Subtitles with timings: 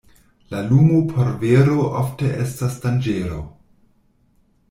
[0.51, 3.37] La lumo por vero ofte estas danĝero.